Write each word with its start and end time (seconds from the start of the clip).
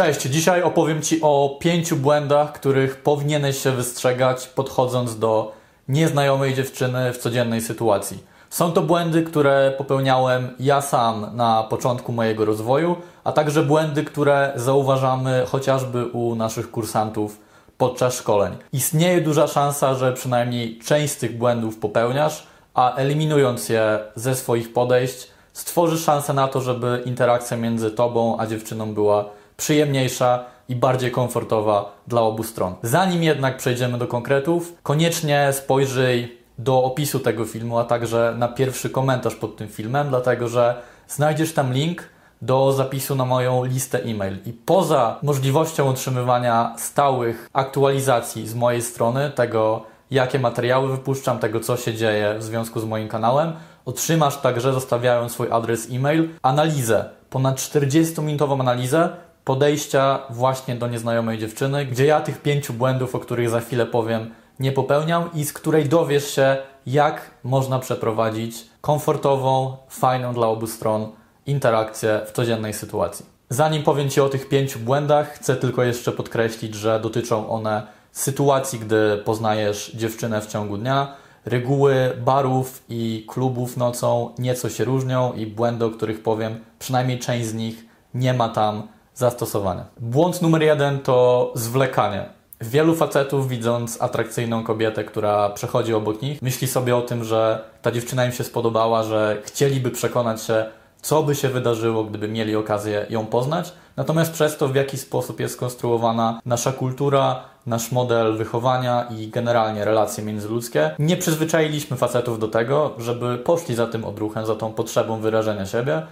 Cześć, 0.00 0.20
dzisiaj 0.20 0.62
opowiem 0.62 1.02
Ci 1.02 1.18
o 1.22 1.56
pięciu 1.60 1.96
błędach, 1.96 2.52
których 2.52 3.02
powinieneś 3.02 3.62
się 3.62 3.72
wystrzegać 3.72 4.46
podchodząc 4.46 5.18
do 5.18 5.52
nieznajomej 5.88 6.54
dziewczyny 6.54 7.12
w 7.12 7.18
codziennej 7.18 7.60
sytuacji. 7.60 8.24
Są 8.50 8.72
to 8.72 8.82
błędy, 8.82 9.22
które 9.22 9.74
popełniałem 9.78 10.50
ja 10.60 10.80
sam 10.80 11.26
na 11.36 11.62
początku 11.62 12.12
mojego 12.12 12.44
rozwoju, 12.44 12.96
a 13.24 13.32
także 13.32 13.62
błędy, 13.62 14.04
które 14.04 14.52
zauważamy 14.56 15.44
chociażby 15.48 16.06
u 16.06 16.34
naszych 16.34 16.70
kursantów 16.70 17.40
podczas 17.78 18.14
szkoleń. 18.14 18.56
Istnieje 18.72 19.20
duża 19.20 19.46
szansa, 19.46 19.94
że 19.94 20.12
przynajmniej 20.12 20.78
część 20.78 21.12
z 21.12 21.16
tych 21.16 21.38
błędów 21.38 21.78
popełniasz, 21.78 22.46
a 22.74 22.94
eliminując 22.94 23.68
je 23.68 23.98
ze 24.14 24.34
swoich 24.34 24.72
podejść, 24.72 25.30
stworzysz 25.52 26.04
szansę 26.04 26.32
na 26.32 26.48
to, 26.48 26.60
żeby 26.60 27.02
interakcja 27.06 27.56
między 27.56 27.90
tobą 27.90 28.36
a 28.38 28.46
dziewczyną 28.46 28.94
była 28.94 29.39
przyjemniejsza 29.60 30.44
i 30.68 30.76
bardziej 30.76 31.10
komfortowa 31.10 31.92
dla 32.06 32.20
obu 32.20 32.42
stron. 32.42 32.74
Zanim 32.82 33.22
jednak 33.22 33.56
przejdziemy 33.56 33.98
do 33.98 34.06
konkretów, 34.06 34.74
koniecznie 34.82 35.48
spojrzyj 35.52 36.38
do 36.58 36.84
opisu 36.84 37.20
tego 37.20 37.44
filmu, 37.44 37.78
a 37.78 37.84
także 37.84 38.34
na 38.38 38.48
pierwszy 38.48 38.90
komentarz 38.90 39.34
pod 39.34 39.56
tym 39.56 39.68
filmem, 39.68 40.08
dlatego 40.08 40.48
że 40.48 40.82
znajdziesz 41.08 41.52
tam 41.52 41.72
link 41.72 42.02
do 42.42 42.72
zapisu 42.72 43.14
na 43.14 43.24
moją 43.24 43.64
listę 43.64 43.98
e-mail. 43.98 44.38
I 44.46 44.52
poza 44.52 45.18
możliwością 45.22 45.88
otrzymywania 45.88 46.74
stałych 46.78 47.48
aktualizacji 47.52 48.48
z 48.48 48.54
mojej 48.54 48.82
strony, 48.82 49.30
tego 49.30 49.82
jakie 50.10 50.38
materiały 50.38 50.88
wypuszczam, 50.88 51.38
tego 51.38 51.60
co 51.60 51.76
się 51.76 51.94
dzieje 51.94 52.34
w 52.38 52.42
związku 52.42 52.80
z 52.80 52.84
moim 52.84 53.08
kanałem, 53.08 53.52
otrzymasz 53.84 54.36
także, 54.36 54.72
zostawiając 54.72 55.32
swój 55.32 55.52
adres 55.52 55.88
e-mail, 55.90 56.28
analizę, 56.42 57.04
ponad 57.30 57.56
40-minutową 57.56 58.60
analizę 58.60 59.08
podejścia 59.44 60.18
właśnie 60.30 60.76
do 60.76 60.88
nieznajomej 60.88 61.38
dziewczyny, 61.38 61.86
gdzie 61.86 62.06
ja 62.06 62.20
tych 62.20 62.42
pięciu 62.42 62.72
błędów, 62.72 63.14
o 63.14 63.18
których 63.18 63.50
za 63.50 63.60
chwilę 63.60 63.86
powiem, 63.86 64.30
nie 64.60 64.72
popełniam 64.72 65.30
i 65.34 65.44
z 65.44 65.52
której 65.52 65.88
dowiesz 65.88 66.34
się, 66.34 66.56
jak 66.86 67.30
można 67.44 67.78
przeprowadzić 67.78 68.66
komfortową, 68.80 69.76
fajną 69.88 70.34
dla 70.34 70.46
obu 70.46 70.66
stron 70.66 71.12
interakcję 71.46 72.20
w 72.26 72.32
codziennej 72.32 72.74
sytuacji. 72.74 73.26
Zanim 73.48 73.82
powiem 73.82 74.10
Ci 74.10 74.20
o 74.20 74.28
tych 74.28 74.48
pięciu 74.48 74.78
błędach, 74.78 75.32
chcę 75.32 75.56
tylko 75.56 75.82
jeszcze 75.82 76.12
podkreślić, 76.12 76.74
że 76.74 77.00
dotyczą 77.00 77.48
one 77.48 77.86
sytuacji, 78.12 78.78
gdy 78.78 79.22
poznajesz 79.24 79.92
dziewczynę 79.94 80.40
w 80.40 80.46
ciągu 80.46 80.78
dnia. 80.78 81.14
Reguły 81.44 82.12
barów 82.24 82.82
i 82.88 83.26
klubów 83.28 83.76
nocą 83.76 84.34
nieco 84.38 84.68
się 84.68 84.84
różnią 84.84 85.32
i 85.32 85.46
błędy, 85.46 85.84
o 85.84 85.90
których 85.90 86.22
powiem, 86.22 86.60
przynajmniej 86.78 87.18
część 87.18 87.46
z 87.46 87.54
nich 87.54 87.84
nie 88.14 88.34
ma 88.34 88.48
tam 88.48 88.88
zastosowania. 89.20 89.84
Błąd 90.00 90.42
numer 90.42 90.62
jeden 90.62 90.98
to 90.98 91.52
zwlekanie. 91.54 92.24
Wielu 92.60 92.94
facetów, 92.94 93.48
widząc 93.48 94.02
atrakcyjną 94.02 94.64
kobietę, 94.64 95.04
która 95.04 95.50
przechodzi 95.50 95.94
obok 95.94 96.22
nich, 96.22 96.42
myśli 96.42 96.68
sobie 96.68 96.96
o 96.96 97.02
tym, 97.02 97.24
że 97.24 97.64
ta 97.82 97.90
dziewczyna 97.90 98.26
im 98.26 98.32
się 98.32 98.44
spodobała, 98.44 99.02
że 99.02 99.36
chcieliby 99.44 99.90
przekonać 99.90 100.42
się, 100.42 100.66
co 101.02 101.22
by 101.22 101.34
się 101.34 101.48
wydarzyło, 101.48 102.04
gdyby 102.04 102.28
mieli 102.28 102.56
okazję 102.56 103.06
ją 103.10 103.26
poznać. 103.26 103.72
Natomiast 103.96 104.32
przez 104.32 104.56
to, 104.56 104.68
w 104.68 104.74
jaki 104.74 104.98
sposób 104.98 105.40
jest 105.40 105.54
skonstruowana 105.54 106.40
nasza 106.46 106.72
kultura, 106.72 107.42
nasz 107.66 107.92
model 107.92 108.36
wychowania 108.36 109.06
i 109.18 109.28
generalnie 109.28 109.84
relacje 109.84 110.24
międzyludzkie, 110.24 110.90
nie 110.98 111.16
przyzwyczailiśmy 111.16 111.96
facetów 111.96 112.38
do 112.38 112.48
tego, 112.48 112.94
żeby 112.98 113.38
poszli 113.38 113.74
za 113.74 113.86
tym 113.86 114.04
odruchem, 114.04 114.46
za 114.46 114.54
tą 114.54 114.72
potrzebą 114.72 115.20
wyrażenia 115.20 115.66
siebie 115.66 116.02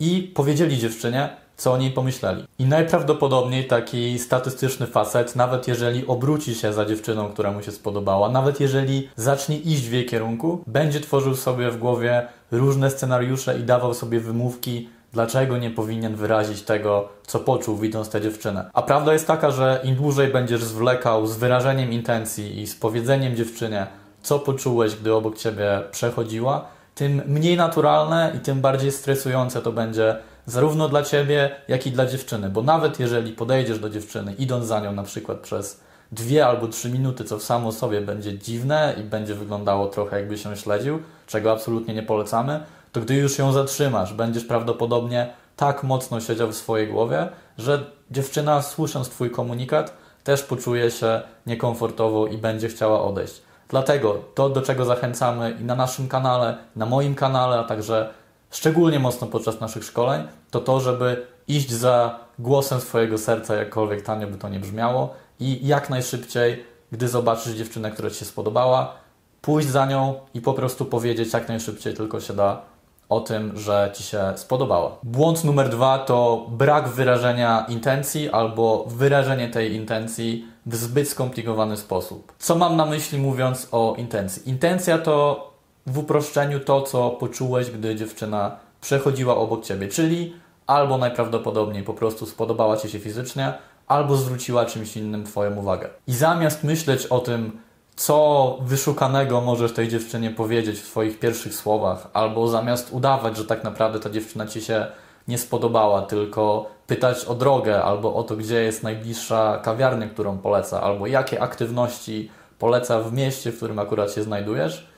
i 0.00 0.32
powiedzieli 0.34 0.78
dziewczynie, 0.78 1.28
co 1.56 1.72
o 1.72 1.76
niej 1.76 1.90
pomyśleli. 1.90 2.44
I 2.58 2.64
najprawdopodobniej 2.64 3.66
taki 3.66 4.18
statystyczny 4.18 4.86
facet, 4.86 5.36
nawet 5.36 5.68
jeżeli 5.68 6.06
obróci 6.06 6.54
się 6.54 6.72
za 6.72 6.84
dziewczyną, 6.84 7.28
która 7.28 7.52
mu 7.52 7.62
się 7.62 7.72
spodobała, 7.72 8.28
nawet 8.28 8.60
jeżeli 8.60 9.08
zacznie 9.16 9.58
iść 9.58 9.88
w 9.88 9.92
jej 9.92 10.06
kierunku, 10.06 10.62
będzie 10.66 11.00
tworzył 11.00 11.36
sobie 11.36 11.70
w 11.70 11.78
głowie 11.78 12.26
różne 12.50 12.90
scenariusze 12.90 13.58
i 13.58 13.62
dawał 13.62 13.94
sobie 13.94 14.20
wymówki, 14.20 14.88
dlaczego 15.12 15.58
nie 15.58 15.70
powinien 15.70 16.16
wyrazić 16.16 16.62
tego, 16.62 17.08
co 17.26 17.38
poczuł, 17.38 17.76
widząc 17.76 18.08
tę 18.08 18.20
dziewczynę. 18.20 18.70
A 18.72 18.82
prawda 18.82 19.12
jest 19.12 19.26
taka, 19.26 19.50
że 19.50 19.80
im 19.84 19.94
dłużej 19.94 20.28
będziesz 20.28 20.64
zwlekał 20.64 21.26
z 21.26 21.36
wyrażeniem 21.36 21.92
intencji 21.92 22.60
i 22.60 22.66
z 22.66 22.76
powiedzeniem 22.76 23.36
dziewczynie, 23.36 23.86
co 24.22 24.38
poczułeś, 24.38 24.96
gdy 24.96 25.14
obok 25.14 25.38
ciebie 25.38 25.82
przechodziła, 25.90 26.77
tym 26.98 27.22
mniej 27.26 27.56
naturalne 27.56 28.32
i 28.36 28.40
tym 28.40 28.60
bardziej 28.60 28.92
stresujące 28.92 29.62
to 29.62 29.72
będzie 29.72 30.16
zarówno 30.46 30.88
dla 30.88 31.02
ciebie, 31.02 31.50
jak 31.68 31.86
i 31.86 31.92
dla 31.92 32.06
dziewczyny. 32.06 32.50
Bo 32.50 32.62
nawet 32.62 33.00
jeżeli 33.00 33.32
podejdziesz 33.32 33.78
do 33.78 33.90
dziewczyny, 33.90 34.34
idąc 34.38 34.66
za 34.66 34.80
nią 34.80 34.92
na 34.92 35.02
przykład 35.02 35.38
przez 35.38 35.80
dwie 36.12 36.46
albo 36.46 36.68
trzy 36.68 36.90
minuty, 36.90 37.24
co 37.24 37.38
w 37.38 37.42
samo 37.42 37.72
sobie 37.72 38.00
będzie 38.00 38.38
dziwne 38.38 38.94
i 39.00 39.02
będzie 39.02 39.34
wyglądało 39.34 39.86
trochę 39.86 40.20
jakby 40.20 40.38
się 40.38 40.56
śledził, 40.56 41.02
czego 41.26 41.52
absolutnie 41.52 41.94
nie 41.94 42.02
polecamy, 42.02 42.60
to 42.92 43.00
gdy 43.00 43.14
już 43.14 43.38
ją 43.38 43.52
zatrzymasz, 43.52 44.14
będziesz 44.14 44.44
prawdopodobnie 44.44 45.32
tak 45.56 45.82
mocno 45.82 46.20
siedział 46.20 46.48
w 46.48 46.54
swojej 46.54 46.88
głowie, 46.88 47.28
że 47.58 47.84
dziewczyna, 48.10 48.62
słysząc 48.62 49.08
Twój 49.08 49.30
komunikat, 49.30 49.92
też 50.24 50.42
poczuje 50.42 50.90
się 50.90 51.22
niekomfortowo 51.46 52.26
i 52.26 52.38
będzie 52.38 52.68
chciała 52.68 53.02
odejść. 53.02 53.47
Dlatego 53.68 54.18
to, 54.34 54.48
do 54.48 54.62
czego 54.62 54.84
zachęcamy 54.84 55.56
i 55.60 55.64
na 55.64 55.74
naszym 55.74 56.08
kanale, 56.08 56.56
na 56.76 56.86
moim 56.86 57.14
kanale, 57.14 57.58
a 57.58 57.64
także 57.64 58.10
szczególnie 58.50 58.98
mocno 58.98 59.26
podczas 59.26 59.60
naszych 59.60 59.84
szkoleń, 59.84 60.22
to 60.50 60.60
to, 60.60 60.80
żeby 60.80 61.26
iść 61.48 61.70
za 61.70 62.18
głosem 62.38 62.80
swojego 62.80 63.18
serca, 63.18 63.54
jakkolwiek 63.54 64.02
tanio 64.02 64.26
by 64.26 64.38
to 64.38 64.48
nie 64.48 64.60
brzmiało, 64.60 65.14
i 65.40 65.66
jak 65.66 65.90
najszybciej, 65.90 66.64
gdy 66.92 67.08
zobaczysz 67.08 67.52
dziewczynę, 67.52 67.90
która 67.90 68.10
Ci 68.10 68.16
się 68.16 68.24
spodobała, 68.24 68.94
pójść 69.40 69.68
za 69.68 69.86
nią 69.86 70.14
i 70.34 70.40
po 70.40 70.54
prostu 70.54 70.84
powiedzieć 70.84 71.32
jak 71.32 71.48
najszybciej 71.48 71.94
tylko 71.94 72.20
się 72.20 72.34
da 72.34 72.60
o 73.08 73.20
tym, 73.20 73.58
że 73.58 73.90
Ci 73.94 74.02
się 74.02 74.32
spodobała. 74.36 74.96
Błąd 75.02 75.44
numer 75.44 75.68
dwa 75.68 75.98
to 75.98 76.46
brak 76.50 76.88
wyrażenia 76.88 77.66
intencji 77.68 78.30
albo 78.30 78.84
wyrażenie 78.88 79.48
tej 79.48 79.74
intencji 79.74 80.46
w 80.68 80.76
zbyt 80.76 81.08
skomplikowany 81.08 81.76
sposób. 81.76 82.32
Co 82.38 82.54
mam 82.54 82.76
na 82.76 82.86
myśli 82.86 83.18
mówiąc 83.18 83.68
o 83.72 83.94
intencji? 83.98 84.48
Intencja 84.48 84.98
to 84.98 85.48
w 85.86 85.98
uproszczeniu 85.98 86.60
to, 86.60 86.82
co 86.82 87.10
poczułeś, 87.10 87.70
gdy 87.70 87.96
dziewczyna 87.96 88.56
przechodziła 88.80 89.36
obok 89.36 89.64
Ciebie, 89.64 89.88
czyli 89.88 90.34
albo 90.66 90.98
najprawdopodobniej 90.98 91.82
po 91.82 91.94
prostu 91.94 92.26
spodobała 92.26 92.76
Ci 92.76 92.90
się 92.90 92.98
fizycznie, 92.98 93.52
albo 93.86 94.16
zwróciła 94.16 94.66
czymś 94.66 94.96
innym 94.96 95.24
Twoją 95.24 95.56
uwagę. 95.56 95.88
I 96.06 96.14
zamiast 96.14 96.64
myśleć 96.64 97.06
o 97.06 97.18
tym, 97.18 97.58
co 97.96 98.58
wyszukanego 98.62 99.40
możesz 99.40 99.72
tej 99.72 99.88
dziewczynie 99.88 100.30
powiedzieć 100.30 100.78
w 100.78 100.86
Twoich 100.86 101.18
pierwszych 101.18 101.54
słowach, 101.54 102.08
albo 102.12 102.48
zamiast 102.48 102.92
udawać, 102.92 103.36
że 103.36 103.44
tak 103.44 103.64
naprawdę 103.64 104.00
ta 104.00 104.10
dziewczyna 104.10 104.46
Ci 104.46 104.62
się 104.62 104.86
nie 105.28 105.38
spodobała, 105.38 106.02
tylko 106.02 106.70
pytać 106.86 107.24
o 107.24 107.34
drogę, 107.34 107.82
albo 107.82 108.14
o 108.14 108.22
to, 108.22 108.36
gdzie 108.36 108.62
jest 108.62 108.82
najbliższa 108.82 109.60
kawiarnia, 109.62 110.06
którą 110.06 110.38
poleca, 110.38 110.82
albo 110.82 111.06
jakie 111.06 111.42
aktywności 111.42 112.30
poleca 112.58 113.00
w 113.00 113.12
mieście, 113.12 113.52
w 113.52 113.56
którym 113.56 113.78
akurat 113.78 114.12
się 114.12 114.22
znajdujesz. 114.22 114.88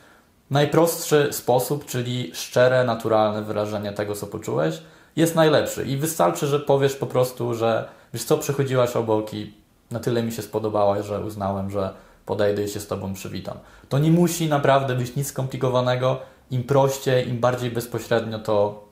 Najprostszy 0.50 1.28
sposób, 1.32 1.86
czyli 1.86 2.30
szczere, 2.34 2.84
naturalne 2.84 3.42
wyrażenie 3.42 3.92
tego, 3.92 4.14
co 4.14 4.26
poczułeś, 4.26 4.82
jest 5.16 5.34
najlepszy. 5.34 5.84
I 5.84 5.96
wystarczy, 5.96 6.46
że 6.46 6.60
powiesz 6.60 6.96
po 6.96 7.06
prostu, 7.06 7.54
że 7.54 7.88
wiesz 8.14 8.24
co, 8.24 8.38
przechodziłaś 8.38 8.96
obok 8.96 9.34
i 9.34 9.54
na 9.90 10.00
tyle 10.00 10.22
mi 10.22 10.32
się 10.32 10.42
spodobałaś, 10.42 11.06
że 11.06 11.20
uznałem, 11.20 11.70
że 11.70 11.94
podejdę 12.26 12.64
i 12.64 12.68
się 12.68 12.80
z 12.80 12.86
Tobą 12.86 13.14
przywitam. 13.14 13.58
To 13.88 13.98
nie 13.98 14.10
musi 14.10 14.48
naprawdę 14.48 14.94
być 14.94 15.16
nic 15.16 15.26
skomplikowanego. 15.26 16.18
Im 16.50 16.64
prościej, 16.64 17.28
im 17.28 17.38
bardziej 17.40 17.70
bezpośrednio 17.70 18.38
to 18.38 18.84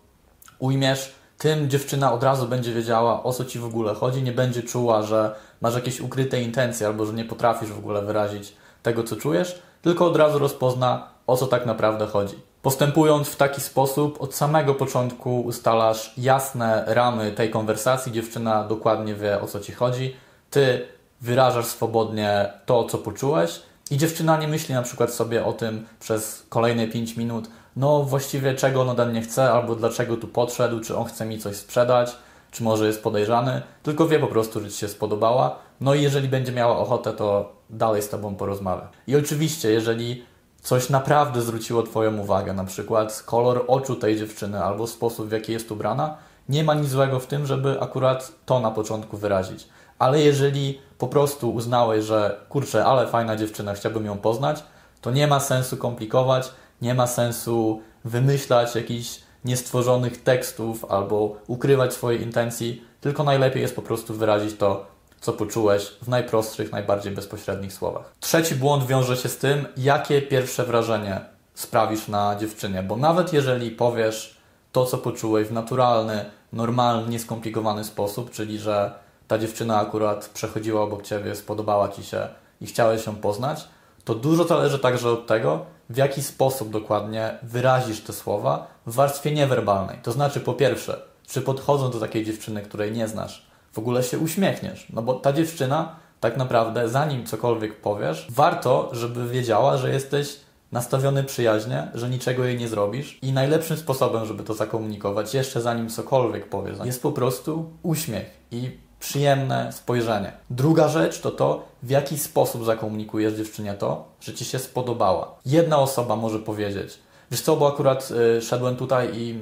ujmiesz, 0.58 1.14
tym 1.38 1.70
dziewczyna 1.70 2.12
od 2.12 2.22
razu 2.22 2.48
będzie 2.48 2.74
wiedziała, 2.74 3.22
o 3.22 3.32
co 3.32 3.44
Ci 3.44 3.58
w 3.58 3.64
ogóle 3.64 3.94
chodzi, 3.94 4.22
nie 4.22 4.32
będzie 4.32 4.62
czuła, 4.62 5.02
że 5.02 5.34
masz 5.60 5.74
jakieś 5.74 6.00
ukryte 6.00 6.42
intencje 6.42 6.86
albo 6.86 7.06
że 7.06 7.12
nie 7.12 7.24
potrafisz 7.24 7.72
w 7.72 7.78
ogóle 7.78 8.02
wyrazić 8.02 8.56
tego, 8.82 9.04
co 9.04 9.16
czujesz, 9.16 9.62
tylko 9.82 10.06
od 10.06 10.16
razu 10.16 10.38
rozpozna, 10.38 11.08
o 11.26 11.36
co 11.36 11.46
tak 11.46 11.66
naprawdę 11.66 12.06
chodzi. 12.06 12.34
Postępując 12.62 13.28
w 13.28 13.36
taki 13.36 13.60
sposób, 13.60 14.22
od 14.22 14.34
samego 14.34 14.74
początku 14.74 15.40
ustalasz 15.40 16.14
jasne 16.16 16.84
ramy 16.86 17.32
tej 17.32 17.50
konwersacji, 17.50 18.12
dziewczyna 18.12 18.64
dokładnie 18.64 19.14
wie, 19.14 19.40
o 19.40 19.46
co 19.46 19.60
Ci 19.60 19.72
chodzi, 19.72 20.16
Ty 20.50 20.86
wyrażasz 21.20 21.66
swobodnie 21.66 22.52
to, 22.66 22.84
co 22.84 22.98
poczułeś 22.98 23.62
i 23.90 23.96
dziewczyna 23.96 24.36
nie 24.36 24.48
myśli 24.48 24.74
na 24.74 24.82
przykład 24.82 25.14
sobie 25.14 25.44
o 25.44 25.52
tym 25.52 25.86
przez 26.00 26.46
kolejne 26.48 26.86
5 26.86 27.16
minut, 27.16 27.48
no 27.78 28.02
właściwie 28.02 28.54
czego 28.54 28.80
on 28.80 28.88
ode 28.88 29.06
mnie 29.06 29.22
chce, 29.22 29.50
albo 29.50 29.74
dlaczego 29.74 30.16
tu 30.16 30.28
podszedł, 30.28 30.80
czy 30.80 30.96
on 30.96 31.04
chce 31.04 31.26
mi 31.26 31.38
coś 31.38 31.56
sprzedać, 31.56 32.16
czy 32.50 32.62
może 32.62 32.86
jest 32.86 33.02
podejrzany, 33.02 33.62
tylko 33.82 34.08
wie 34.08 34.18
po 34.18 34.26
prostu, 34.26 34.60
że 34.60 34.70
Ci 34.70 34.78
się 34.78 34.88
spodobała. 34.88 35.58
No 35.80 35.94
i 35.94 36.02
jeżeli 36.02 36.28
będzie 36.28 36.52
miała 36.52 36.78
ochotę, 36.78 37.12
to 37.12 37.52
dalej 37.70 38.02
z 38.02 38.08
Tobą 38.08 38.34
porozmawia. 38.34 38.88
I 39.06 39.16
oczywiście, 39.16 39.70
jeżeli 39.70 40.24
coś 40.62 40.90
naprawdę 40.90 41.42
zwróciło 41.42 41.82
Twoją 41.82 42.18
uwagę, 42.18 42.52
na 42.52 42.64
przykład 42.64 43.22
kolor 43.22 43.64
oczu 43.68 43.96
tej 43.96 44.18
dziewczyny 44.18 44.64
albo 44.64 44.86
sposób, 44.86 45.28
w 45.28 45.32
jaki 45.32 45.52
jest 45.52 45.72
ubrana, 45.72 46.16
nie 46.48 46.64
ma 46.64 46.74
nic 46.74 46.88
złego 46.88 47.20
w 47.20 47.26
tym, 47.26 47.46
żeby 47.46 47.80
akurat 47.80 48.32
to 48.46 48.60
na 48.60 48.70
początku 48.70 49.16
wyrazić. 49.16 49.68
Ale 49.98 50.20
jeżeli 50.20 50.80
po 50.98 51.06
prostu 51.06 51.54
uznałeś, 51.54 52.04
że 52.04 52.40
kurczę, 52.48 52.84
ale 52.84 53.06
fajna 53.06 53.36
dziewczyna, 53.36 53.74
chciałbym 53.74 54.06
ją 54.06 54.18
poznać, 54.18 54.64
to 55.00 55.10
nie 55.10 55.26
ma 55.26 55.40
sensu 55.40 55.76
komplikować, 55.76 56.50
nie 56.82 56.94
ma 56.94 57.06
sensu 57.06 57.82
wymyślać 58.04 58.74
jakichś 58.74 59.20
niestworzonych 59.44 60.22
tekstów 60.22 60.84
albo 60.84 61.36
ukrywać 61.46 61.94
swojej 61.94 62.22
intencji, 62.22 62.84
tylko 63.00 63.24
najlepiej 63.24 63.62
jest 63.62 63.76
po 63.76 63.82
prostu 63.82 64.14
wyrazić 64.14 64.56
to, 64.56 64.86
co 65.20 65.32
poczułeś 65.32 65.86
w 66.02 66.08
najprostszych, 66.08 66.72
najbardziej 66.72 67.12
bezpośrednich 67.12 67.72
słowach. 67.72 68.12
Trzeci 68.20 68.54
błąd 68.54 68.86
wiąże 68.86 69.16
się 69.16 69.28
z 69.28 69.38
tym, 69.38 69.66
jakie 69.76 70.22
pierwsze 70.22 70.64
wrażenie 70.64 71.20
sprawisz 71.54 72.08
na 72.08 72.36
dziewczynie, 72.36 72.82
bo 72.82 72.96
nawet 72.96 73.32
jeżeli 73.32 73.70
powiesz 73.70 74.36
to, 74.72 74.86
co 74.86 74.98
poczułeś 74.98 75.48
w 75.48 75.52
naturalny, 75.52 76.24
normalny, 76.52 77.10
nieskomplikowany 77.10 77.84
sposób, 77.84 78.30
czyli 78.30 78.58
że 78.58 78.92
ta 79.28 79.38
dziewczyna 79.38 79.80
akurat 79.80 80.28
przechodziła 80.34 80.82
obok 80.82 81.02
ciebie, 81.02 81.34
spodobała 81.34 81.88
ci 81.88 82.04
się 82.04 82.28
i 82.60 82.66
chciałeś 82.66 83.06
ją 83.06 83.16
poznać, 83.16 83.68
to 84.04 84.14
dużo 84.14 84.44
zależy 84.44 84.78
także 84.78 85.10
od 85.10 85.26
tego, 85.26 85.66
w 85.90 85.96
jaki 85.96 86.22
sposób 86.22 86.70
dokładnie 86.70 87.38
wyrazisz 87.42 88.00
te 88.00 88.12
słowa 88.12 88.66
w 88.86 88.94
warstwie 88.94 89.32
niewerbalnej. 89.32 89.98
To 90.02 90.12
znaczy, 90.12 90.40
po 90.40 90.54
pierwsze, 90.54 91.00
czy 91.26 91.42
podchodząc 91.42 91.94
do 91.94 92.00
takiej 92.00 92.24
dziewczyny, 92.24 92.62
której 92.62 92.92
nie 92.92 93.08
znasz, 93.08 93.46
w 93.72 93.78
ogóle 93.78 94.02
się 94.02 94.18
uśmiechniesz. 94.18 94.86
No 94.92 95.02
bo 95.02 95.14
ta 95.14 95.32
dziewczyna, 95.32 95.96
tak 96.20 96.36
naprawdę, 96.36 96.88
zanim 96.88 97.26
cokolwiek 97.26 97.80
powiesz, 97.80 98.26
warto, 98.30 98.90
żeby 98.92 99.28
wiedziała, 99.28 99.76
że 99.76 99.90
jesteś 99.90 100.40
nastawiony 100.72 101.24
przyjaźnie, 101.24 101.88
że 101.94 102.08
niczego 102.08 102.44
jej 102.44 102.58
nie 102.58 102.68
zrobisz 102.68 103.18
i 103.22 103.32
najlepszym 103.32 103.76
sposobem, 103.76 104.26
żeby 104.26 104.42
to 104.42 104.54
zakomunikować, 104.54 105.34
jeszcze 105.34 105.60
zanim 105.60 105.88
cokolwiek 105.88 106.48
powiesz, 106.48 106.78
jest 106.84 107.02
po 107.02 107.12
prostu 107.12 107.70
uśmiech 107.82 108.38
i 108.50 108.87
przyjemne 109.00 109.72
spojrzenie. 109.72 110.32
Druga 110.50 110.88
rzecz 110.88 111.20
to 111.20 111.30
to, 111.30 111.64
w 111.82 111.90
jaki 111.90 112.18
sposób 112.18 112.64
zakomunikujesz 112.64 113.34
dziewczynie 113.34 113.74
to, 113.74 114.04
że 114.20 114.34
ci 114.34 114.44
się 114.44 114.58
spodobała. 114.58 115.34
Jedna 115.46 115.78
osoba 115.78 116.16
może 116.16 116.38
powiedzieć, 116.38 116.98
wiesz 117.30 117.40
co, 117.40 117.56
bo 117.56 117.68
akurat 117.68 118.08
y, 118.38 118.42
szedłem 118.42 118.76
tutaj 118.76 119.10
i 119.14 119.38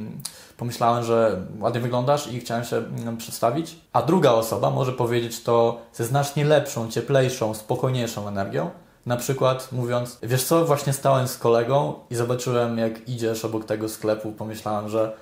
pomyślałem, 0.57 1.05
że 1.05 1.43
ładnie 1.61 1.81
wyglądasz 1.81 2.33
i 2.33 2.41
chciałem 2.41 2.65
się 2.65 2.77
y, 2.77 3.17
przedstawić, 3.19 3.77
a 3.93 4.03
druga 4.03 4.33
osoba 4.33 4.71
może 4.71 4.93
powiedzieć 4.93 5.43
to 5.43 5.79
ze 5.93 6.05
znacznie 6.05 6.45
lepszą, 6.45 6.91
cieplejszą, 6.91 7.55
spokojniejszą 7.55 8.29
energią, 8.29 8.71
na 9.07 9.17
przykład 9.17 9.73
mówiąc, 9.73 10.19
wiesz 10.23 10.45
co, 10.45 10.65
właśnie 10.65 10.93
stałem 10.93 11.29
z 11.29 11.39
kolegą 11.39 11.95
i 12.11 12.15
zobaczyłem, 12.15 12.79
jak 12.79 13.09
idziesz 13.09 13.45
obok 13.45 13.65
tego 13.65 13.89
sklepu, 13.89 14.33
pomyślałem, 14.33 14.89
że 14.89 15.13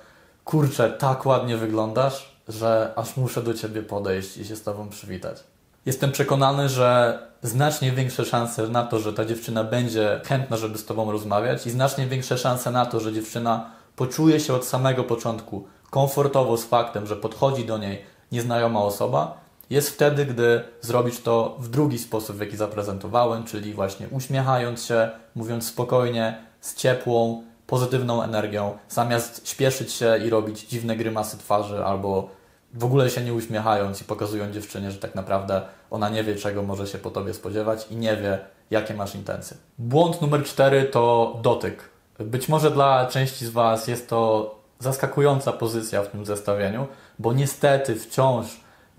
kurczę, 0.45 0.89
tak 0.89 1.25
ładnie 1.25 1.57
wyglądasz, 1.57 2.34
że 2.47 2.93
aż 2.95 3.17
muszę 3.17 3.43
do 3.43 3.53
ciebie 3.53 3.81
podejść 3.81 4.37
i 4.37 4.45
się 4.45 4.55
z 4.55 4.63
tobą 4.63 4.89
przywitać. 4.89 5.43
Jestem 5.85 6.11
przekonany, 6.11 6.69
że 6.69 7.19
znacznie 7.41 7.91
większe 7.91 8.25
szanse 8.25 8.67
na 8.67 8.83
to, 8.83 8.99
że 8.99 9.13
ta 9.13 9.25
dziewczyna 9.25 9.63
będzie 9.63 10.21
chętna, 10.25 10.57
żeby 10.57 10.77
z 10.77 10.85
tobą 10.85 11.11
rozmawiać 11.11 11.67
i 11.67 11.71
znacznie 11.71 12.07
większe 12.07 12.37
szanse 12.37 12.71
na 12.71 12.85
to, 12.85 12.99
że 12.99 13.13
dziewczyna 13.13 13.69
poczuje 13.95 14.39
się 14.39 14.53
od 14.53 14.65
samego 14.65 15.03
początku 15.03 15.67
komfortowo 15.89 16.57
z 16.57 16.65
faktem, 16.65 17.07
że 17.07 17.15
podchodzi 17.15 17.65
do 17.65 17.77
niej 17.77 18.01
nieznajoma 18.31 18.81
osoba, 18.81 19.37
jest 19.69 19.89
wtedy, 19.89 20.25
gdy 20.25 20.63
zrobisz 20.81 21.21
to 21.21 21.57
w 21.59 21.69
drugi 21.69 21.99
sposób, 21.99 22.35
w 22.35 22.39
jaki 22.39 22.57
zaprezentowałem, 22.57 23.43
czyli 23.43 23.73
właśnie 23.73 24.07
uśmiechając 24.11 24.85
się, 24.85 25.09
mówiąc 25.35 25.67
spokojnie, 25.67 26.37
z 26.61 26.75
ciepłą, 26.75 27.43
pozytywną 27.67 28.23
energią, 28.23 28.77
zamiast 28.89 29.49
śpieszyć 29.49 29.93
się 29.93 30.17
i 30.25 30.29
robić 30.29 30.61
dziwne 30.61 30.95
grymasy 30.95 31.37
twarzy 31.37 31.85
albo 31.85 32.29
w 32.75 32.85
ogóle 32.85 33.09
się 33.09 33.21
nie 33.21 33.33
uśmiechając 33.33 34.01
i 34.01 34.05
pokazując 34.05 34.53
dziewczynie, 34.53 34.91
że 34.91 34.97
tak 34.97 35.15
naprawdę 35.15 35.61
ona 35.91 36.09
nie 36.09 36.23
wie, 36.23 36.35
czego 36.35 36.63
może 36.63 36.87
się 36.87 36.97
po 36.97 37.11
tobie 37.11 37.33
spodziewać 37.33 37.87
i 37.91 37.95
nie 37.95 38.17
wie, 38.17 38.39
jakie 38.71 38.93
masz 38.93 39.15
intencje. 39.15 39.57
Błąd 39.77 40.21
numer 40.21 40.43
cztery 40.43 40.83
to 40.83 41.35
dotyk. 41.41 41.89
Być 42.19 42.49
może 42.49 42.71
dla 42.71 43.05
części 43.05 43.45
z 43.45 43.49
Was 43.49 43.87
jest 43.87 44.09
to 44.09 44.55
zaskakująca 44.79 45.51
pozycja 45.51 46.03
w 46.03 46.07
tym 46.07 46.25
zestawieniu, 46.25 46.87
bo 47.19 47.33
niestety 47.33 47.95
wciąż 47.95 48.45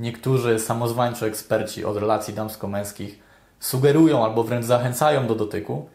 niektórzy 0.00 0.58
samozwańczy 0.58 1.26
eksperci 1.26 1.84
od 1.84 1.96
relacji 1.96 2.34
damsko-męskich 2.34 3.18
sugerują 3.60 4.24
albo 4.24 4.44
wręcz 4.44 4.66
zachęcają 4.66 5.26
do 5.26 5.34
dotyku, 5.34 5.88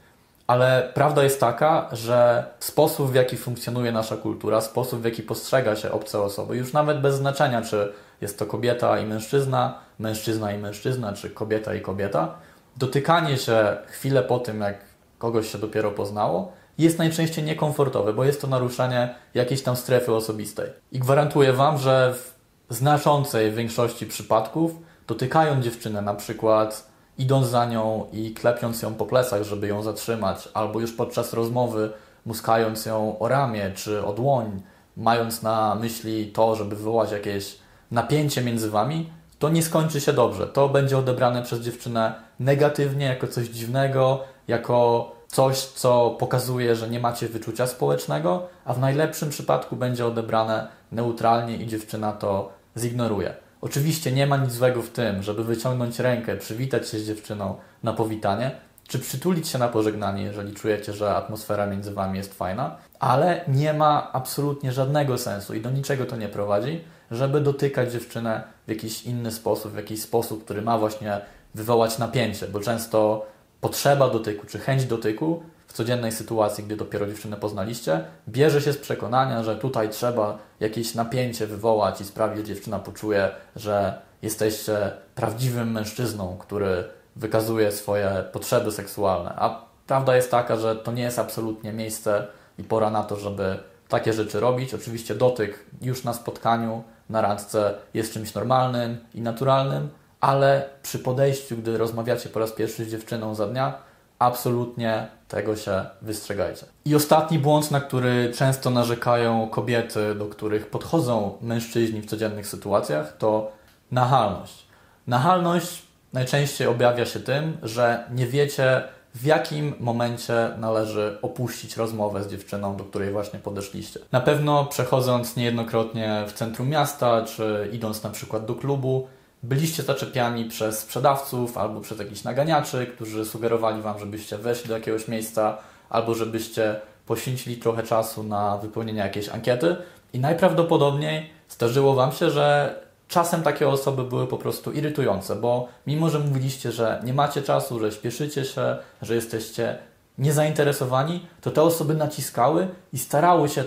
ale 0.51 0.91
prawda 0.93 1.23
jest 1.23 1.39
taka, 1.39 1.89
że 1.91 2.45
sposób, 2.59 3.11
w 3.11 3.15
jaki 3.15 3.37
funkcjonuje 3.37 3.91
nasza 3.91 4.17
kultura, 4.17 4.61
sposób, 4.61 5.01
w 5.01 5.05
jaki 5.05 5.23
postrzega 5.23 5.75
się 5.75 5.91
obce 5.91 6.21
osoby, 6.21 6.57
już 6.57 6.73
nawet 6.73 7.01
bez 7.01 7.15
znaczenia, 7.15 7.61
czy 7.61 7.93
jest 8.21 8.39
to 8.39 8.45
kobieta 8.45 8.99
i 8.99 9.05
mężczyzna, 9.05 9.79
mężczyzna 9.99 10.51
i 10.53 10.57
mężczyzna, 10.57 11.13
czy 11.13 11.29
kobieta 11.29 11.75
i 11.75 11.81
kobieta, 11.81 12.35
dotykanie 12.77 13.37
się 13.37 13.77
chwilę 13.87 14.23
po 14.23 14.39
tym, 14.39 14.61
jak 14.61 14.77
kogoś 15.17 15.51
się 15.51 15.57
dopiero 15.57 15.91
poznało, 15.91 16.51
jest 16.77 16.97
najczęściej 16.97 17.43
niekomfortowe, 17.43 18.13
bo 18.13 18.23
jest 18.23 18.41
to 18.41 18.47
naruszanie 18.47 19.15
jakiejś 19.33 19.63
tam 19.63 19.75
strefy 19.75 20.13
osobistej. 20.13 20.69
I 20.91 20.99
gwarantuję 20.99 21.53
Wam, 21.53 21.77
że 21.77 22.13
w 22.13 22.33
znaczącej 22.69 23.51
większości 23.51 24.05
przypadków 24.05 24.71
dotykając 25.07 25.65
dziewczynę 25.65 26.01
na 26.01 26.13
przykład 26.13 26.90
idąc 27.17 27.47
za 27.47 27.65
nią 27.65 28.05
i 28.11 28.33
klepiąc 28.33 28.81
ją 28.81 28.93
po 28.95 29.05
plecach, 29.05 29.43
żeby 29.43 29.67
ją 29.67 29.83
zatrzymać, 29.83 30.49
albo 30.53 30.79
już 30.79 30.93
podczas 30.93 31.33
rozmowy 31.33 31.91
muskając 32.25 32.85
ją 32.85 33.19
o 33.19 33.27
ramię 33.27 33.71
czy 33.75 34.05
o 34.05 34.13
dłoń, 34.13 34.61
mając 34.97 35.41
na 35.41 35.75
myśli 35.75 36.27
to, 36.27 36.55
żeby 36.55 36.75
wywołać 36.75 37.11
jakieś 37.11 37.57
napięcie 37.91 38.41
między 38.41 38.69
wami, 38.69 39.09
to 39.39 39.49
nie 39.49 39.63
skończy 39.63 40.01
się 40.01 40.13
dobrze. 40.13 40.47
To 40.47 40.69
będzie 40.69 40.97
odebrane 40.97 41.43
przez 41.43 41.59
dziewczynę 41.59 42.13
negatywnie, 42.39 43.05
jako 43.05 43.27
coś 43.27 43.47
dziwnego, 43.47 44.19
jako 44.47 45.11
coś, 45.27 45.57
co 45.57 46.15
pokazuje, 46.19 46.75
że 46.75 46.89
nie 46.89 46.99
macie 46.99 47.27
wyczucia 47.27 47.67
społecznego, 47.67 48.47
a 48.65 48.73
w 48.73 48.79
najlepszym 48.79 49.29
przypadku 49.29 49.75
będzie 49.75 50.05
odebrane 50.05 50.67
neutralnie 50.91 51.57
i 51.57 51.67
dziewczyna 51.67 52.11
to 52.11 52.51
zignoruje. 52.77 53.33
Oczywiście 53.61 54.11
nie 54.11 54.27
ma 54.27 54.37
nic 54.37 54.51
złego 54.51 54.81
w 54.81 54.89
tym, 54.89 55.23
żeby 55.23 55.43
wyciągnąć 55.43 55.99
rękę, 55.99 56.37
przywitać 56.37 56.89
się 56.89 56.99
z 56.99 57.07
dziewczyną 57.07 57.55
na 57.83 57.93
powitanie, 57.93 58.51
czy 58.87 58.99
przytulić 58.99 59.47
się 59.47 59.57
na 59.57 59.67
pożegnanie, 59.67 60.23
jeżeli 60.23 60.53
czujecie, 60.53 60.93
że 60.93 61.15
atmosfera 61.15 61.65
między 61.65 61.93
Wami 61.93 62.17
jest 62.17 62.33
fajna, 62.33 62.77
ale 62.99 63.45
nie 63.47 63.73
ma 63.73 64.13
absolutnie 64.13 64.71
żadnego 64.71 65.17
sensu 65.17 65.53
i 65.53 65.61
do 65.61 65.69
niczego 65.69 66.05
to 66.05 66.15
nie 66.15 66.27
prowadzi, 66.27 66.81
żeby 67.11 67.41
dotykać 67.41 67.91
dziewczynę 67.91 68.43
w 68.67 68.69
jakiś 68.69 69.03
inny 69.03 69.31
sposób, 69.31 69.71
w 69.71 69.77
jakiś 69.77 70.01
sposób, 70.01 70.43
który 70.43 70.61
ma 70.61 70.77
właśnie 70.77 71.21
wywołać 71.55 71.97
napięcie, 71.97 72.47
bo 72.47 72.59
często 72.59 73.25
potrzeba 73.61 74.09
dotyku 74.09 74.47
czy 74.47 74.59
chęć 74.59 74.85
dotyku 74.85 75.43
w 75.71 75.73
codziennej 75.73 76.11
sytuacji, 76.11 76.63
gdy 76.63 76.75
dopiero 76.75 77.07
dziewczynę 77.07 77.37
poznaliście, 77.37 78.03
bierze 78.29 78.61
się 78.61 78.73
z 78.73 78.77
przekonania, 78.77 79.43
że 79.43 79.55
tutaj 79.55 79.89
trzeba 79.89 80.37
jakieś 80.59 80.95
napięcie 80.95 81.47
wywołać 81.47 82.01
i 82.01 82.05
sprawić, 82.05 82.37
że 82.37 82.43
dziewczyna 82.43 82.79
poczuje, 82.79 83.31
że 83.55 84.01
jesteście 84.21 84.91
prawdziwym 85.15 85.71
mężczyzną, 85.71 86.37
który 86.37 86.83
wykazuje 87.15 87.71
swoje 87.71 88.23
potrzeby 88.31 88.71
seksualne. 88.71 89.33
A 89.35 89.65
prawda 89.87 90.15
jest 90.15 90.31
taka, 90.31 90.55
że 90.55 90.75
to 90.75 90.91
nie 90.91 91.03
jest 91.03 91.19
absolutnie 91.19 91.73
miejsce 91.73 92.27
i 92.57 92.63
pora 92.63 92.89
na 92.89 93.03
to, 93.03 93.15
żeby 93.15 93.59
takie 93.87 94.13
rzeczy 94.13 94.39
robić. 94.39 94.73
Oczywiście 94.73 95.15
dotyk 95.15 95.65
już 95.81 96.03
na 96.03 96.13
spotkaniu, 96.13 96.83
na 97.09 97.21
randce 97.21 97.73
jest 97.93 98.13
czymś 98.13 98.33
normalnym 98.33 98.97
i 99.13 99.21
naturalnym, 99.21 99.89
ale 100.19 100.69
przy 100.83 100.99
podejściu, 100.99 101.57
gdy 101.57 101.77
rozmawiacie 101.77 102.29
po 102.29 102.39
raz 102.39 102.51
pierwszy 102.51 102.85
z 102.85 102.91
dziewczyną 102.91 103.35
za 103.35 103.47
dnia, 103.47 103.90
absolutnie 104.21 105.07
tego 105.27 105.55
się 105.55 105.85
wystrzegajcie. 106.01 106.65
I 106.85 106.95
ostatni 106.95 107.39
błąd, 107.39 107.71
na 107.71 107.81
który 107.81 108.31
często 108.35 108.69
narzekają 108.69 109.49
kobiety, 109.49 110.15
do 110.15 110.25
których 110.25 110.69
podchodzą 110.69 111.37
mężczyźni 111.41 112.01
w 112.01 112.05
codziennych 112.05 112.47
sytuacjach, 112.47 113.17
to 113.17 113.51
nachalność. 113.91 114.65
Nachalność 115.07 115.81
najczęściej 116.13 116.67
objawia 116.67 117.05
się 117.05 117.19
tym, 117.19 117.57
że 117.63 118.03
nie 118.11 118.27
wiecie, 118.27 118.83
w 119.15 119.25
jakim 119.25 119.73
momencie 119.79 120.49
należy 120.57 121.17
opuścić 121.21 121.77
rozmowę 121.77 122.23
z 122.23 122.27
dziewczyną, 122.27 122.75
do 122.75 122.83
której 122.83 123.11
właśnie 123.11 123.39
podeszliście. 123.39 123.99
Na 124.11 124.21
pewno 124.21 124.65
przechodząc 124.65 125.35
niejednokrotnie 125.35 126.23
w 126.27 126.33
centrum 126.33 126.69
miasta, 126.69 127.25
czy 127.25 127.69
idąc 127.73 128.03
na 128.03 128.09
przykład 128.09 128.45
do 128.45 128.55
klubu, 128.55 129.07
byliście 129.43 129.83
zaczepiani 129.83 130.45
przez 130.45 130.79
sprzedawców 130.79 131.57
albo 131.57 131.81
przez 131.81 131.99
jakichś 131.99 132.23
naganiaczy, 132.23 132.87
którzy 132.95 133.25
sugerowali 133.25 133.81
Wam, 133.81 133.99
żebyście 133.99 134.37
weszli 134.37 134.67
do 134.67 134.73
jakiegoś 134.73 135.07
miejsca 135.07 135.57
albo 135.89 136.13
żebyście 136.13 136.79
poświęcili 137.05 137.57
trochę 137.57 137.83
czasu 137.83 138.23
na 138.23 138.57
wypełnienie 138.57 138.99
jakiejś 138.99 139.29
ankiety 139.29 139.75
i 140.13 140.19
najprawdopodobniej 140.19 141.29
zdarzyło 141.49 141.93
Wam 141.93 142.11
się, 142.11 142.29
że 142.29 142.75
czasem 143.07 143.43
takie 143.43 143.69
osoby 143.69 144.03
były 144.03 144.27
po 144.27 144.37
prostu 144.37 144.71
irytujące, 144.71 145.35
bo 145.35 145.67
mimo, 145.87 146.09
że 146.09 146.19
mówiliście, 146.19 146.71
że 146.71 147.01
nie 147.03 147.13
macie 147.13 147.41
czasu, 147.41 147.79
że 147.79 147.91
śpieszycie 147.91 148.45
się, 148.45 148.77
że 149.01 149.15
jesteście 149.15 149.77
niezainteresowani, 150.17 151.27
to 151.41 151.51
te 151.51 151.61
osoby 151.61 151.93
naciskały 151.93 152.67
i 152.93 152.97
starały 152.97 153.49
się 153.49 153.63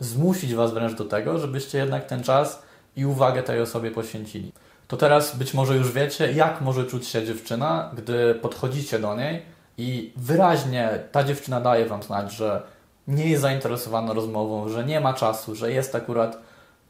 zmusić 0.00 0.54
Was 0.54 0.74
wręcz 0.74 0.94
do 0.94 1.04
tego, 1.04 1.38
żebyście 1.38 1.78
jednak 1.78 2.06
ten 2.06 2.22
czas 2.22 2.62
i 2.96 3.06
uwagę 3.06 3.42
tej 3.42 3.60
osobie 3.60 3.90
poświęcili. 3.90 4.52
To 4.88 4.96
teraz 4.96 5.36
być 5.36 5.54
może 5.54 5.76
już 5.76 5.92
wiecie, 5.92 6.32
jak 6.32 6.60
może 6.60 6.84
czuć 6.84 7.08
się 7.08 7.26
dziewczyna, 7.26 7.90
gdy 7.96 8.34
podchodzicie 8.34 8.98
do 8.98 9.16
niej 9.16 9.42
i 9.78 10.12
wyraźnie 10.16 10.98
ta 11.12 11.24
dziewczyna 11.24 11.60
daje 11.60 11.86
Wam 11.86 12.02
znać, 12.02 12.32
że 12.32 12.62
nie 13.08 13.26
jest 13.26 13.42
zainteresowana 13.42 14.12
rozmową, 14.12 14.68
że 14.68 14.84
nie 14.84 15.00
ma 15.00 15.14
czasu, 15.14 15.54
że 15.54 15.72
jest 15.72 15.94
akurat 15.94 16.38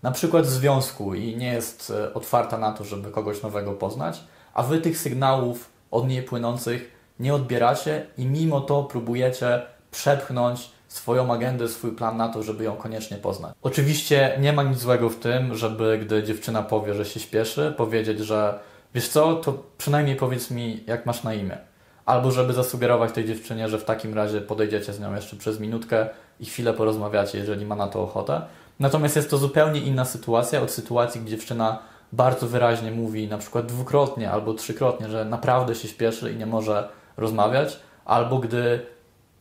na 0.03 0.11
przykład 0.11 0.47
w 0.47 0.51
związku 0.51 1.15
i 1.15 1.37
nie 1.37 1.53
jest 1.53 1.93
e, 1.97 2.15
otwarta 2.15 2.59
na 2.59 2.73
to, 2.73 2.85
żeby 2.85 3.11
kogoś 3.11 3.43
nowego 3.43 3.73
poznać, 3.73 4.21
a 4.55 4.63
Wy 4.63 4.81
tych 4.81 4.99
sygnałów 4.99 5.71
od 5.91 6.09
niej 6.09 6.23
płynących 6.23 6.91
nie 7.21 7.35
odbieracie 7.35 8.07
i 8.19 8.27
mimo 8.27 8.61
to 8.61 8.85
próbujecie 8.85 9.63
przepchnąć 9.91 10.71
swoją 10.89 11.33
agendę, 11.33 11.69
swój 11.69 11.93
plan 11.93 12.17
na 12.17 12.29
to, 12.29 12.43
żeby 12.43 12.65
ją 12.65 12.77
koniecznie 12.77 13.17
poznać. 13.17 13.55
Oczywiście 13.63 14.37
nie 14.41 14.53
ma 14.53 14.63
nic 14.63 14.79
złego 14.79 15.09
w 15.09 15.17
tym, 15.17 15.55
żeby 15.55 15.99
gdy 15.99 16.23
dziewczyna 16.23 16.63
powie, 16.63 16.95
że 16.95 17.05
się 17.05 17.21
śpieszy, 17.21 17.75
powiedzieć, 17.77 18.19
że 18.19 18.59
wiesz 18.95 19.09
co, 19.09 19.35
to 19.35 19.63
przynajmniej 19.79 20.17
powiedz 20.17 20.51
mi, 20.51 20.85
jak 20.87 21.07
masz 21.07 21.23
na 21.23 21.35
imię. 21.35 21.59
Albo 22.07 22.31
żeby 22.31 22.53
zasugerować 22.53 23.13
tej 23.13 23.25
dziewczynie, 23.25 23.69
że 23.69 23.79
w 23.79 23.85
takim 23.85 24.15
razie 24.15 24.41
podejdziecie 24.41 24.93
z 24.93 25.01
nią 25.01 25.15
jeszcze 25.15 25.37
przez 25.37 25.61
minutkę 25.61 26.09
i 26.41 26.47
chwilę 26.47 26.75
porozmawiacie, 26.75 27.39
jeżeli 27.39 27.67
ma 27.67 27.77
na 27.77 27.87
to 27.87 28.03
ochotę. 28.03 28.43
Natomiast 28.81 29.17
jest 29.17 29.31
to 29.31 29.39
zupełnie 29.39 29.81
inna 29.81 30.05
sytuacja 30.05 30.63
od 30.63 30.71
sytuacji, 30.71 31.21
gdzie 31.21 31.31
dziewczyna 31.31 31.79
bardzo 32.13 32.47
wyraźnie 32.47 32.91
mówi, 32.91 33.29
na 33.29 33.39
przykład 33.39 33.67
dwukrotnie 33.67 34.31
albo 34.31 34.55
trzykrotnie, 34.55 35.09
że 35.09 35.25
naprawdę 35.25 35.75
się 35.75 35.89
śpieszy 35.89 36.33
i 36.33 36.37
nie 36.37 36.47
może 36.47 36.89
rozmawiać, 37.17 37.81
albo 38.05 38.39
gdy 38.39 38.87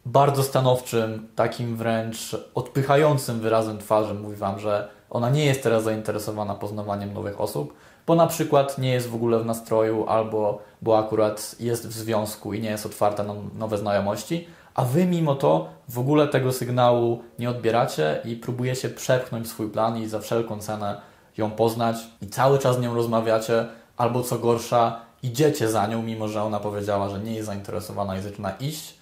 bardzo 0.07 0.43
stanowczym, 0.43 1.27
takim 1.35 1.75
wręcz 1.75 2.35
odpychającym 2.55 3.39
wyrazem 3.39 3.77
twarzy 3.77 4.13
mówi 4.13 4.35
Wam, 4.35 4.59
że 4.59 4.87
ona 5.09 5.29
nie 5.29 5.45
jest 5.45 5.63
teraz 5.63 5.83
zainteresowana 5.83 6.55
poznawaniem 6.55 7.13
nowych 7.13 7.41
osób, 7.41 7.73
bo 8.07 8.15
na 8.15 8.27
przykład 8.27 8.77
nie 8.77 8.91
jest 8.91 9.09
w 9.09 9.15
ogóle 9.15 9.39
w 9.39 9.45
nastroju, 9.45 10.07
albo 10.07 10.61
bo 10.81 10.97
akurat 10.97 11.55
jest 11.59 11.87
w 11.87 11.93
związku 11.93 12.53
i 12.53 12.61
nie 12.61 12.69
jest 12.69 12.85
otwarta 12.85 13.23
na 13.23 13.33
nowe 13.59 13.77
znajomości, 13.77 14.47
a 14.75 14.85
Wy 14.85 15.05
mimo 15.05 15.35
to 15.35 15.69
w 15.89 15.99
ogóle 15.99 16.27
tego 16.27 16.53
sygnału 16.53 17.23
nie 17.39 17.49
odbieracie 17.49 18.21
i 18.25 18.35
próbujecie 18.35 18.89
przepchnąć 18.89 19.47
swój 19.47 19.69
plan 19.69 19.97
i 19.97 20.07
za 20.07 20.19
wszelką 20.19 20.59
cenę 20.59 21.01
ją 21.37 21.51
poznać 21.51 21.95
i 22.21 22.27
cały 22.27 22.59
czas 22.59 22.75
z 22.75 22.79
nią 22.79 22.95
rozmawiacie, 22.95 23.65
albo 23.97 24.23
co 24.23 24.39
gorsza, 24.39 24.99
idziecie 25.23 25.69
za 25.69 25.87
nią, 25.87 26.01
mimo 26.01 26.27
że 26.27 26.43
ona 26.43 26.59
powiedziała, 26.59 27.09
że 27.09 27.19
nie 27.19 27.33
jest 27.33 27.45
zainteresowana 27.45 28.17
i 28.17 28.21
zaczyna 28.21 28.51
iść. 28.51 28.97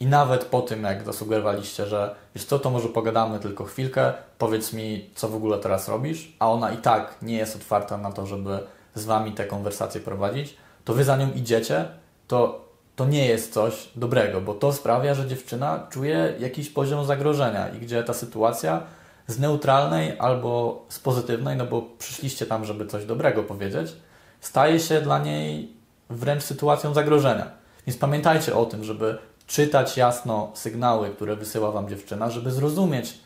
I 0.00 0.06
nawet 0.06 0.44
po 0.44 0.62
tym, 0.62 0.84
jak 0.84 1.04
zasugerowaliście, 1.04 1.86
że 1.86 2.14
wiesz 2.34 2.44
co, 2.44 2.58
to 2.58 2.70
może 2.70 2.88
pogadamy 2.88 3.38
tylko 3.38 3.64
chwilkę, 3.64 4.12
powiedz 4.38 4.72
mi, 4.72 5.10
co 5.14 5.28
w 5.28 5.34
ogóle 5.34 5.58
teraz 5.58 5.88
robisz, 5.88 6.36
a 6.38 6.50
ona 6.50 6.72
i 6.72 6.76
tak 6.76 7.16
nie 7.22 7.36
jest 7.36 7.56
otwarta 7.56 7.96
na 7.96 8.12
to, 8.12 8.26
żeby 8.26 8.58
z 8.94 9.04
Wami 9.04 9.32
tę 9.32 9.44
konwersację 9.44 10.00
prowadzić, 10.00 10.56
to 10.84 10.94
Wy 10.94 11.04
za 11.04 11.16
nią 11.16 11.32
idziecie, 11.32 11.88
to 12.28 12.70
to 12.96 13.06
nie 13.06 13.26
jest 13.26 13.52
coś 13.52 13.88
dobrego, 13.96 14.40
bo 14.40 14.54
to 14.54 14.72
sprawia, 14.72 15.14
że 15.14 15.26
dziewczyna 15.26 15.86
czuje 15.90 16.34
jakiś 16.38 16.70
poziom 16.70 17.04
zagrożenia 17.04 17.68
i 17.68 17.78
gdzie 17.78 18.02
ta 18.02 18.14
sytuacja 18.14 18.82
z 19.26 19.38
neutralnej 19.38 20.18
albo 20.18 20.82
z 20.88 20.98
pozytywnej, 20.98 21.56
no 21.56 21.66
bo 21.66 21.82
przyszliście 21.98 22.46
tam, 22.46 22.64
żeby 22.64 22.86
coś 22.86 23.04
dobrego 23.04 23.42
powiedzieć, 23.42 23.92
staje 24.40 24.80
się 24.80 25.00
dla 25.00 25.18
niej 25.18 25.72
wręcz 26.10 26.42
sytuacją 26.42 26.94
zagrożenia. 26.94 27.50
Więc 27.86 27.98
pamiętajcie 27.98 28.56
o 28.56 28.66
tym, 28.66 28.84
żeby 28.84 29.18
czytać 29.50 29.96
jasno 29.96 30.50
sygnały, 30.54 31.10
które 31.10 31.36
wysyła 31.36 31.70
Wam 31.70 31.88
dziewczyna, 31.88 32.30
żeby 32.30 32.50
zrozumieć, 32.50 33.18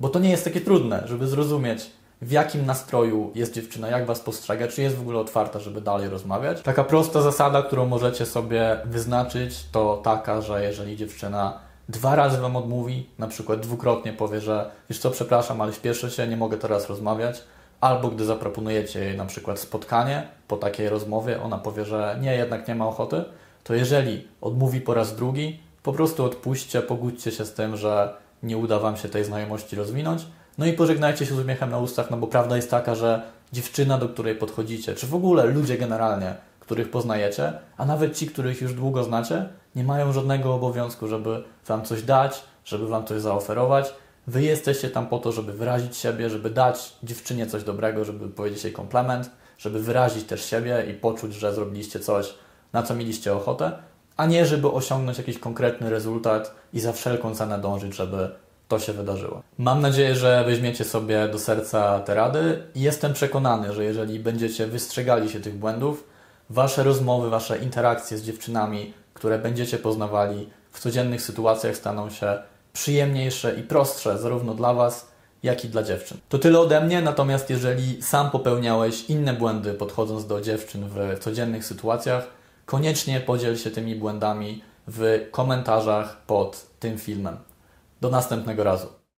bo 0.00 0.08
to 0.08 0.18
nie 0.18 0.30
jest 0.30 0.44
takie 0.44 0.60
trudne, 0.60 1.02
żeby 1.06 1.26
zrozumieć, 1.26 1.90
w 2.22 2.30
jakim 2.32 2.66
nastroju 2.66 3.30
jest 3.34 3.54
dziewczyna, 3.54 3.88
jak 3.88 4.06
Was 4.06 4.20
postrzega, 4.20 4.68
czy 4.68 4.82
jest 4.82 4.96
w 4.96 5.00
ogóle 5.00 5.18
otwarta, 5.18 5.58
żeby 5.58 5.80
dalej 5.80 6.08
rozmawiać. 6.08 6.62
Taka 6.62 6.84
prosta 6.84 7.22
zasada, 7.22 7.62
którą 7.62 7.86
możecie 7.86 8.26
sobie 8.26 8.78
wyznaczyć, 8.84 9.66
to 9.72 10.00
taka, 10.04 10.40
że 10.40 10.64
jeżeli 10.64 10.96
dziewczyna 10.96 11.58
dwa 11.88 12.16
razy 12.16 12.40
Wam 12.40 12.56
odmówi, 12.56 13.06
na 13.18 13.26
przykład 13.26 13.60
dwukrotnie 13.60 14.12
powie, 14.12 14.40
że 14.40 14.70
wiesz 14.90 14.98
co, 14.98 15.10
przepraszam, 15.10 15.60
ale 15.60 15.72
śpieszę 15.72 16.10
się, 16.10 16.26
nie 16.26 16.36
mogę 16.36 16.56
teraz 16.56 16.88
rozmawiać, 16.88 17.42
albo 17.80 18.08
gdy 18.08 18.24
zaproponujecie 18.24 19.04
jej 19.04 19.16
na 19.16 19.26
przykład 19.26 19.58
spotkanie 19.58 20.28
po 20.48 20.56
takiej 20.56 20.88
rozmowie, 20.88 21.42
ona 21.42 21.58
powie, 21.58 21.84
że 21.84 22.18
nie, 22.20 22.36
jednak 22.36 22.68
nie 22.68 22.74
ma 22.74 22.86
ochoty, 22.86 23.24
to 23.64 23.74
jeżeli 23.74 24.28
odmówi 24.40 24.80
po 24.80 24.94
raz 24.94 25.16
drugi, 25.16 25.67
po 25.88 25.92
prostu 25.92 26.24
odpuśćcie, 26.24 26.82
pogódźcie 26.82 27.30
się 27.30 27.44
z 27.44 27.52
tym, 27.52 27.76
że 27.76 28.14
nie 28.42 28.58
uda 28.58 28.78
Wam 28.78 28.96
się 28.96 29.08
tej 29.08 29.24
znajomości 29.24 29.76
rozwinąć, 29.76 30.26
no 30.58 30.66
i 30.66 30.72
pożegnajcie 30.72 31.26
się 31.26 31.34
z 31.34 31.38
uśmiechem 31.38 31.70
na 31.70 31.78
ustach, 31.78 32.10
no 32.10 32.16
bo 32.16 32.26
prawda 32.26 32.56
jest 32.56 32.70
taka, 32.70 32.94
że 32.94 33.22
dziewczyna, 33.52 33.98
do 33.98 34.08
której 34.08 34.34
podchodzicie, 34.34 34.94
czy 34.94 35.06
w 35.06 35.14
ogóle 35.14 35.44
ludzie 35.44 35.78
generalnie, 35.78 36.34
których 36.60 36.90
poznajecie, 36.90 37.52
a 37.76 37.86
nawet 37.86 38.16
ci, 38.16 38.26
których 38.26 38.60
już 38.60 38.74
długo 38.74 39.04
znacie, 39.04 39.48
nie 39.76 39.84
mają 39.84 40.12
żadnego 40.12 40.54
obowiązku, 40.54 41.08
żeby 41.08 41.44
Wam 41.66 41.84
coś 41.84 42.02
dać, 42.02 42.44
żeby 42.64 42.88
Wam 42.88 43.06
coś 43.06 43.20
zaoferować. 43.20 43.94
Wy 44.26 44.42
jesteście 44.42 44.90
tam 44.90 45.06
po 45.06 45.18
to, 45.18 45.32
żeby 45.32 45.52
wyrazić 45.52 45.96
siebie, 45.96 46.30
żeby 46.30 46.50
dać 46.50 46.92
dziewczynie 47.02 47.46
coś 47.46 47.64
dobrego, 47.64 48.04
żeby 48.04 48.28
powiedzieć 48.28 48.64
jej 48.64 48.72
komplement, 48.72 49.30
żeby 49.58 49.82
wyrazić 49.82 50.24
też 50.24 50.44
siebie 50.44 50.86
i 50.90 50.94
poczuć, 50.94 51.34
że 51.34 51.54
zrobiliście 51.54 52.00
coś, 52.00 52.34
na 52.72 52.82
co 52.82 52.94
mieliście 52.94 53.34
ochotę, 53.34 53.72
a 54.18 54.26
nie 54.26 54.46
żeby 54.46 54.70
osiągnąć 54.70 55.18
jakiś 55.18 55.38
konkretny 55.38 55.90
rezultat 55.90 56.54
i 56.72 56.80
za 56.80 56.92
wszelką 56.92 57.34
cenę 57.34 57.58
dążyć, 57.58 57.94
żeby 57.94 58.30
to 58.68 58.78
się 58.78 58.92
wydarzyło. 58.92 59.42
Mam 59.58 59.80
nadzieję, 59.80 60.14
że 60.14 60.44
weźmiecie 60.46 60.84
sobie 60.84 61.28
do 61.28 61.38
serca 61.38 62.00
te 62.00 62.14
rady 62.14 62.62
i 62.74 62.80
jestem 62.80 63.12
przekonany, 63.12 63.72
że 63.72 63.84
jeżeli 63.84 64.20
będziecie 64.20 64.66
wystrzegali 64.66 65.28
się 65.28 65.40
tych 65.40 65.58
błędów, 65.58 66.04
wasze 66.50 66.82
rozmowy, 66.82 67.30
wasze 67.30 67.58
interakcje 67.58 68.18
z 68.18 68.22
dziewczynami, 68.22 68.92
które 69.14 69.38
będziecie 69.38 69.78
poznawali 69.78 70.48
w 70.70 70.80
codziennych 70.80 71.22
sytuacjach 71.22 71.76
staną 71.76 72.10
się 72.10 72.38
przyjemniejsze 72.72 73.54
i 73.54 73.62
prostsze 73.62 74.18
zarówno 74.18 74.54
dla 74.54 74.74
was, 74.74 75.08
jak 75.42 75.64
i 75.64 75.68
dla 75.68 75.82
dziewczyn. 75.82 76.18
To 76.28 76.38
tyle 76.38 76.60
ode 76.60 76.80
mnie, 76.80 77.02
natomiast 77.02 77.50
jeżeli 77.50 78.02
sam 78.02 78.30
popełniałeś 78.30 79.10
inne 79.10 79.32
błędy 79.32 79.74
podchodząc 79.74 80.26
do 80.26 80.40
dziewczyn 80.40 80.88
w 80.88 81.18
codziennych 81.18 81.64
sytuacjach, 81.64 82.37
koniecznie 82.68 83.20
podziel 83.20 83.56
się 83.56 83.70
tymi 83.70 83.94
błędami 83.94 84.62
w 84.86 85.28
komentarzach 85.30 86.22
pod 86.26 86.66
tym 86.80 86.98
filmem. 86.98 87.36
Do 88.00 88.10
następnego 88.10 88.64
razu. 88.64 88.97